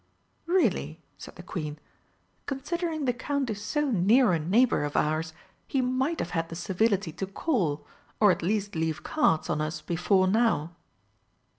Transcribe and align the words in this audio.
"Really!" 0.47 0.99
said 1.19 1.35
the 1.35 1.43
Queen, 1.43 1.77
"considering 2.47 3.05
the 3.05 3.13
Count 3.13 3.51
is 3.51 3.63
so 3.63 3.91
near 3.91 4.31
a 4.31 4.39
neighbour 4.39 4.83
of 4.83 4.97
ours, 4.97 5.31
he 5.67 5.79
might 5.79 6.17
have 6.19 6.31
had 6.31 6.49
the 6.49 6.55
civility 6.55 7.11
to 7.11 7.27
call, 7.27 7.85
or 8.19 8.31
at 8.31 8.41
least 8.41 8.73
leave 8.73 9.03
cards, 9.03 9.47
on 9.47 9.61
us 9.61 9.79
before 9.79 10.27
now!" 10.27 10.71